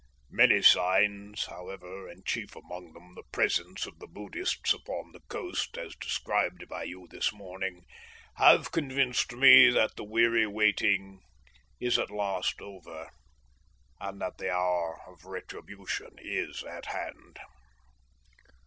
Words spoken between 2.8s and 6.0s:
them the presence of the Buddhists upon the coast as